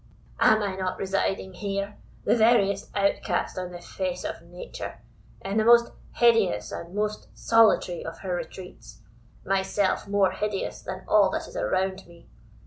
[0.39, 1.95] Am I not residing here,
[2.25, 4.99] the veriest outcast on the face of Nature,
[5.45, 9.03] in the most hideous and most solitary of her retreats,
[9.45, 12.27] myself more hideous than all that is around me?